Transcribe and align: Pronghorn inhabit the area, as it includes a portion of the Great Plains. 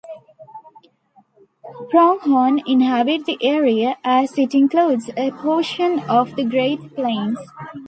Pronghorn 1.91 2.59
inhabit 2.65 3.25
the 3.27 3.37
area, 3.43 3.97
as 4.03 4.35
it 4.35 4.55
includes 4.55 5.11
a 5.15 5.29
portion 5.29 5.99
of 6.09 6.35
the 6.35 6.43
Great 6.43 6.95
Plains. 6.95 7.37